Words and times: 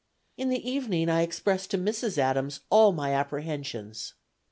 In 0.35 0.49
the 0.49 0.67
evening, 0.67 1.09
I 1.09 1.21
expressed 1.21 1.69
to 1.69 1.77
Mrs. 1.77 2.17
Adams 2.17 2.61
all 2.71 2.91
my 2.91 3.13
apprehensions. 3.13 4.15